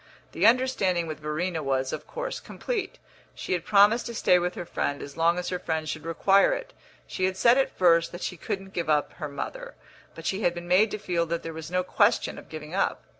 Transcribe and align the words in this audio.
The 0.31 0.47
understanding 0.47 1.05
with 1.05 1.19
Verena 1.19 1.61
was, 1.61 1.93
of 1.93 2.07
course, 2.07 2.39
complete; 2.39 2.97
she 3.35 3.53
had 3.53 3.63
promised 3.65 4.07
to 4.07 4.15
stay 4.15 4.39
with 4.39 4.55
her 4.55 4.65
friend 4.65 4.99
as 4.99 5.15
long 5.15 5.37
as 5.37 5.49
her 5.49 5.59
friend 5.59 5.87
should 5.87 6.07
require 6.07 6.53
it. 6.53 6.73
She 7.05 7.25
had 7.25 7.37
said 7.37 7.55
at 7.59 7.69
first 7.77 8.11
that 8.11 8.23
she 8.23 8.35
couldn't 8.35 8.73
give 8.73 8.89
up 8.89 9.13
her 9.19 9.29
mother, 9.29 9.75
but 10.15 10.25
she 10.25 10.41
had 10.41 10.55
been 10.55 10.67
made 10.67 10.89
to 10.89 10.97
feel 10.97 11.27
that 11.27 11.43
there 11.43 11.53
was 11.53 11.69
no 11.69 11.83
question 11.83 12.39
of 12.39 12.49
giving 12.49 12.73
up. 12.73 13.03